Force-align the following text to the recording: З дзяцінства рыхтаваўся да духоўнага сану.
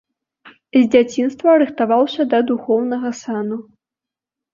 З 0.77 0.79
дзяцінства 0.93 1.53
рыхтаваўся 1.63 2.25
да 2.31 2.39
духоўнага 2.53 3.13
сану. 3.21 3.57